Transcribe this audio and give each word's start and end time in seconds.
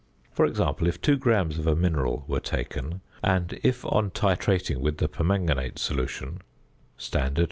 _For 0.35 0.47
example: 0.47 0.87
if 0.87 0.99
2 0.99 1.15
grams 1.17 1.59
of 1.59 1.67
a 1.67 1.75
mineral 1.75 2.25
were 2.27 2.39
taken, 2.39 3.01
and 3.23 3.59
if 3.61 3.85
on 3.85 4.09
titrating 4.09 4.77
with 4.77 4.97
the 4.97 5.07
permanganate 5.07 5.77
solution 5.77 6.41
(standard 6.97 7.37
1. 7.37 7.39